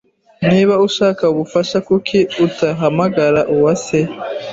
[0.49, 3.99] Niba ushaka ubufasha, kuki utahamagara Uwase?